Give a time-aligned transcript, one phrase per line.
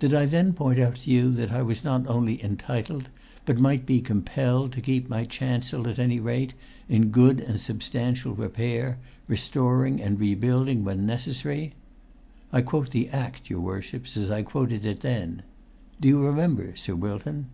[0.00, 3.08] "Did I then point out to you that I was not only entitled,
[3.46, 6.52] but might be compelled, to keep my chancel, at any rate,
[6.88, 8.98] 'in good and substantial repair,
[9.28, 11.74] restoring and rebuilding when necessary'?
[12.52, 15.42] I quote the Act, your worships, as I quoted it then.
[16.00, 17.46] Do you remember, Sir Wilton?"